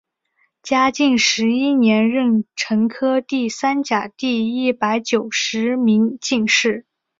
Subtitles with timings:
[0.63, 6.87] 嘉靖十一年壬辰科第三甲第一百九十名进士。